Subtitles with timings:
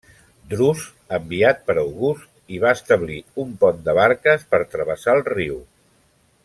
[0.53, 0.85] Drus,
[1.17, 5.65] enviat per August, hi va establir un pont de barques per travessar el riu.